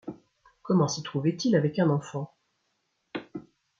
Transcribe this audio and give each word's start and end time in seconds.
Comment 0.63 0.87
s’y 0.87 1.03
trouvait-il 1.03 1.55
avec 1.55 1.77
un 1.77 1.91
enfant? 1.91 2.35